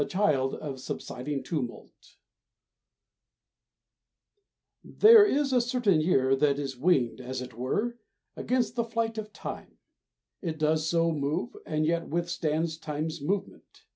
THE 0.01 0.07
CHILD 0.07 0.55
OF 0.55 0.79
SUBSIDING 0.79 1.43
TUMULT 1.43 2.15
There 4.83 5.23
is 5.23 5.53
a 5.53 5.61
certain 5.61 6.01
year 6.01 6.35
that 6.37 6.57
is 6.57 6.75
winged, 6.75 7.21
as 7.21 7.39
it 7.39 7.53
were, 7.53 7.99
against 8.35 8.75
the 8.75 8.83
flight 8.83 9.19
of 9.19 9.31
time; 9.31 9.77
it 10.41 10.57
does 10.57 10.89
so 10.89 11.11
move, 11.11 11.55
and 11.67 11.85
yet 11.85 12.09
withstands 12.09 12.79
time's 12.79 13.21
movement. 13.21 13.83